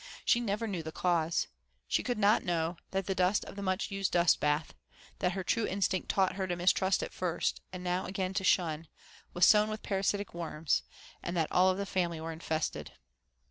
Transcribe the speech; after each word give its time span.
She 0.25 0.39
never 0.39 0.65
knew 0.65 0.81
the 0.81 0.91
cause. 0.91 1.45
She 1.87 2.01
could 2.01 2.17
not 2.17 2.43
know 2.43 2.77
that 2.89 3.05
the 3.05 3.13
dust 3.13 3.45
of 3.45 3.55
the 3.55 3.61
much 3.61 3.91
used 3.91 4.13
dust 4.13 4.39
bath, 4.39 4.73
that 5.19 5.33
her 5.33 5.43
true 5.43 5.67
instinct 5.67 6.09
taught 6.09 6.37
her 6.37 6.47
to 6.47 6.55
mistrust 6.55 7.03
at 7.03 7.13
first, 7.13 7.61
and 7.71 7.83
now 7.83 8.07
again 8.07 8.33
to 8.33 8.43
shun, 8.43 8.87
was 9.35 9.45
sown 9.45 9.69
with 9.69 9.83
parasitic 9.83 10.33
worms, 10.33 10.81
and 11.21 11.37
that 11.37 11.51
all 11.51 11.69
of 11.69 11.77
the 11.77 11.85
family 11.85 12.19
were 12.19 12.31
infested. 12.33 12.93